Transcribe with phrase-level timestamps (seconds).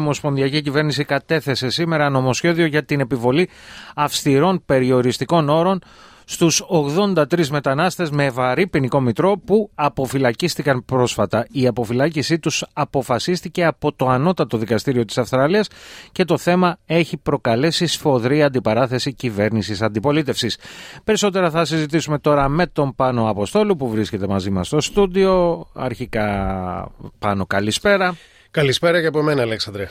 [0.00, 3.48] Ομοσπονδιακή Κυβέρνηση κατέθεσε σήμερα νομοσχέδιο για την επιβολή
[3.94, 5.80] αυστηρών περιοριστικών όρων
[6.30, 11.46] στους 83 μετανάστες με βαρύ ποινικό μητρό που αποφυλακίστηκαν πρόσφατα.
[11.50, 15.68] Η αποφυλάκησή τους αποφασίστηκε από το Ανώτατο Δικαστήριο της Αυστραλίας
[16.12, 20.58] και το θέμα έχει προκαλέσει σφοδρή αντιπαράθεση κυβέρνησης αντιπολίτευσης.
[21.04, 25.66] Περισσότερα θα συζητήσουμε τώρα με τον Πάνο Αποστόλου που βρίσκεται μαζί μας στο στούντιο.
[25.74, 28.16] Αρχικά Πάνο καλησπέρα.
[28.50, 29.88] Καλησπέρα και από μένα Αλέξανδρε.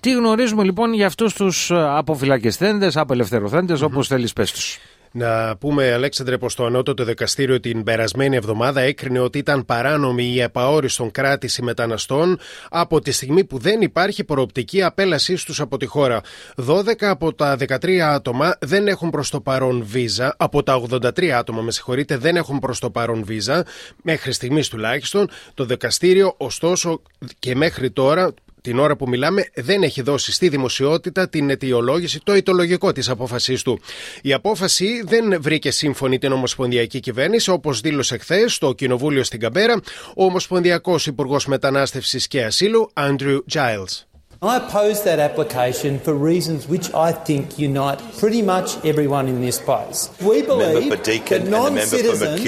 [0.00, 3.86] Τι γνωρίζουμε λοιπόν για αυτούς τους αποφυλακιστέντες, απελευθερωθέντες mm-hmm.
[3.86, 4.78] όπως θέλεις πες τους.
[5.16, 10.40] Να πούμε, Αλέξανδρε, πως το ανώτατο δικαστήριο την περασμένη εβδομάδα έκρινε ότι ήταν παράνομη η
[10.40, 12.38] επαόριστον κράτηση μεταναστών
[12.70, 16.20] από τη στιγμή που δεν υπάρχει προοπτική απέλασής τους από τη χώρα.
[16.66, 20.34] 12 από τα 13 άτομα δεν έχουν προς το παρόν βίζα.
[20.38, 23.64] Από τα 83 άτομα, με συγχωρείτε, δεν έχουν προς το παρόν βίζα.
[24.02, 25.30] Μέχρι στιγμής τουλάχιστον.
[25.54, 27.02] Το δικαστήριο, ωστόσο,
[27.38, 28.34] και μέχρι τώρα
[28.64, 33.62] την ώρα που μιλάμε, δεν έχει δώσει στη δημοσιότητα την αιτιολόγηση, το ιτολογικό της απόφασής
[33.62, 33.80] του.
[34.22, 39.80] Η απόφαση δεν βρήκε σύμφωνη την Ομοσπονδιακή Κυβέρνηση, όπως δήλωσε χθες στο Κοινοβούλιο στην Καμπέρα
[40.16, 44.13] ο Ομοσπονδιακός Υπουργός Μετανάστευσης και Ασύλου, Andrew Giles.
[44.44, 49.58] I oppose that application for reasons which I think unite pretty much everyone in this
[49.58, 50.10] place.
[50.20, 52.42] We believe that non-citizens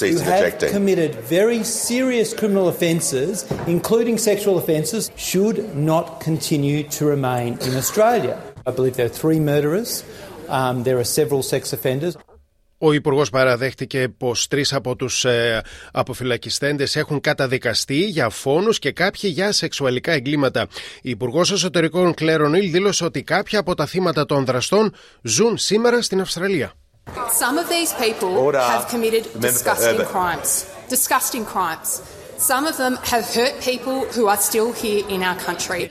[0.00, 7.58] who have committed very serious criminal offences, including sexual offences, should not continue to remain
[7.62, 8.40] in Australia.
[8.64, 10.04] I believe there are three murderers.
[10.48, 12.16] Um, there are several sex offenders.
[12.82, 19.30] Ο Υπουργός παραδέχτηκε πως τρεις από τους ε, αποφυλακιστέντες έχουν καταδικαστεί για φόνους και κάποιοι
[19.34, 20.66] για σεξουαλικά εγκλήματα.
[21.02, 26.02] Η Υπουργός Εσωτερικών Κλέρον Ιλ δήλωσε ότι κάποια από τα θύματα των δραστών ζουν σήμερα
[26.02, 26.72] στην Αυστραλία.
[27.42, 30.48] Some of these people have committed disgusting crimes.
[30.96, 31.88] Disgusting crimes.
[32.50, 35.82] Some of them have hurt people who are still here in our country.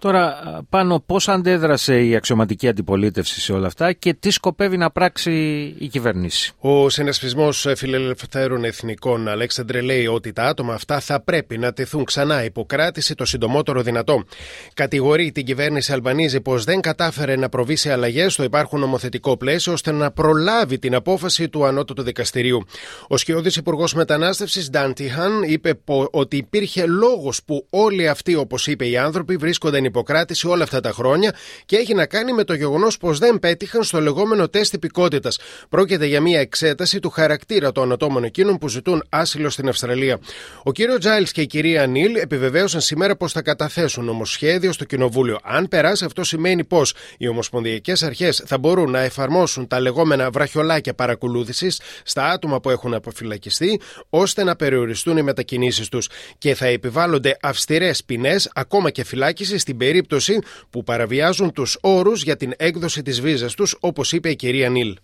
[0.00, 0.38] Τώρα,
[0.68, 5.32] πάνω πώς αντέδρασε η αξιωματική αντιπολίτευση σε όλα αυτά και τι σκοπεύει να πράξει
[5.78, 11.72] η κυβέρνηση; Ο Συνασπισμός Φιλελευθέρων Εθνικών, Αλέξανδρε, λέει ότι τα άτομα αυτά θα πρέπει να
[11.72, 14.24] τεθούν ξανά υποκράτηση το συντομότερο δυνατό.
[14.74, 19.72] Κατηγορεί την κυβέρνηση Αλμπανίζη πως δεν κατάφερε να προβεί σε αλλαγές στο υπάρχον νομοθετικό πλαίσιο
[19.72, 22.64] ώστε να προλάβει την απόφαση του Ανώτατου Δικαστηρίου.
[23.08, 25.80] Ο Σκιώδης Υπουργός Μετανάστευσης, Ντάντιχαν, είπε
[26.10, 30.92] ότι υπήρχε λόγος που όλοι αυτοί, όπως είπε οι άνθρωποι, βρίσκονταν υποκράτηση όλα αυτά τα
[30.92, 31.34] χρόνια
[31.66, 35.38] και έχει να κάνει με το γεγονός πως δεν πέτυχαν στο λεγόμενο τεστ υπηκότητας.
[35.68, 40.18] Πρόκειται για μια εξέταση του χαρακτήρα των ατόμων εκείνων που ζητούν άσυλο στην Αυστραλία.
[40.62, 45.38] Ο κύριο Τζάιλς και η κυρία Νίλ επιβεβαίωσαν σήμερα πως θα καταθέσουν νομοσχέδιο στο Κοινοβούλιο.
[45.42, 50.94] Αν περάσει, αυτό σημαίνει πως οι ομοσπονδιακές αρχές θα μπορούν να εφαρμόσουν τα λεγόμενα βραχιολάκια
[50.94, 53.80] παρακολούθησης στα άτομα που έχουν αποφυλακιστεί,
[54.10, 56.08] ώστε να περιοριστούν οι μετακινήσεις τους
[56.38, 60.38] και θα επιβάλλονται αυστηρές ποινές, ακόμα και φυλάκιση στην περίπτωση
[60.70, 64.96] που παραβιάζουν τους όρους για την έκδοση της βίζας τους, όπως είπε η κυρία Νίλ.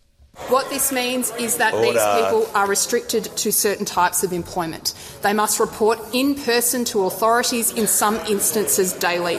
[0.50, 1.86] What this means is that Order.
[1.86, 4.84] these people are restricted to certain types of employment.
[5.26, 9.38] They must report in person to authorities in some instances daily.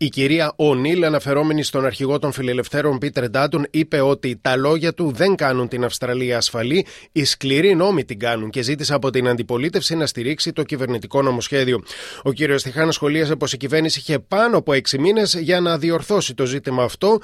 [0.00, 5.12] Η κυρία Ονίλ, αναφερόμενη στον αρχηγό των φιλελευθέρων Πίτερ Ντάντον, είπε ότι τα λόγια του
[5.12, 9.96] δεν κάνουν την Αυστραλία ασφαλή, οι σκληροί νόμοι την κάνουν και ζήτησε από την αντιπολίτευση
[9.96, 11.82] να στηρίξει το κυβερνητικό νομοσχέδιο.
[12.22, 16.34] Ο κύριος Στιχάν σχολίασε πως η κυβέρνηση είχε πάνω από έξι μήνες για να διορθώσει
[16.34, 17.20] το ζήτημα αυτό.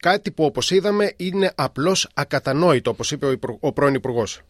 [0.00, 4.40] Κάτι που όπως είδαμε είναι απλώς ακατανόητο, όπως είπε ο, ο πρώην Υπουργός.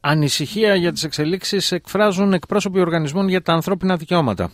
[0.00, 4.50] Ανησυχία για τις εξελίξεις εκφράζουν εκπρόσωποι οργανισμών για τα ανθρώπινα δικαιώματα.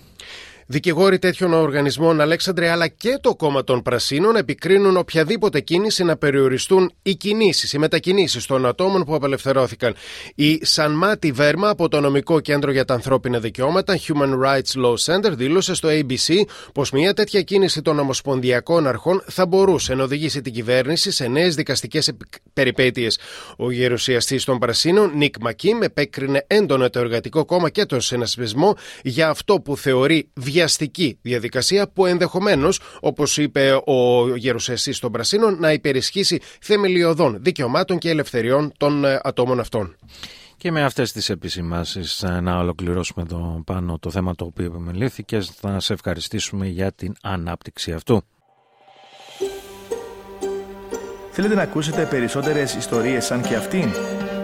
[0.67, 6.93] Δικηγόροι τέτοιων οργανισμών, Αλέξανδρε, αλλά και το κόμμα των Πρασίνων επικρίνουν οποιαδήποτε κίνηση να περιοριστούν
[7.03, 9.95] οι κινήσεις, οι μετακινήσεις των ατόμων που απελευθερώθηκαν.
[10.35, 15.33] Η Σανμάτη Βέρμα από το Νομικό Κέντρο για τα Ανθρώπινα Δικαιώματα, Human Rights Law Center,
[15.33, 16.35] δήλωσε στο ABC
[16.75, 21.55] πως μια τέτοια κίνηση των Ομοσπονδιακών Αρχών θα μπορούσε να οδηγήσει την κυβέρνηση σε νέες
[21.55, 22.13] δικαστικές
[22.53, 23.19] περιπέτειες.
[23.57, 29.29] Ο γερουσιαστής των Πρασίνων, Νίκ Μακίμ, επέκρινε έντονα το Εργατικό Κόμμα και τον συνασπισμό για
[29.29, 36.41] αυτό που θεωρεί βιαστική διαδικασία που ενδεχομένως, όπως είπε ο γερουσιαστής των Πρασίνων, να υπερισχύσει
[36.61, 39.97] θεμελιωδών δικαιωμάτων και ελευθεριών των ε, ατόμων αυτών.
[40.57, 45.41] Και με αυτές τις επισημάσεις ε, να ολοκληρώσουμε το πάνω το θέμα το οποίο επιμελήθηκε.
[45.61, 48.23] Θα σε ευχαριστήσουμε για την ανάπτυξη αυτού.
[51.31, 53.89] Θέλετε να ακούσετε περισσότερες ιστορίες σαν και αυτήν;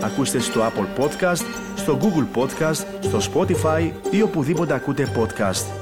[0.02, 1.44] Ακούστε στο Apple Podcast,
[1.76, 5.79] στο Google Podcast, στο Spotify ή οπουδήποτε ακούτε podcast.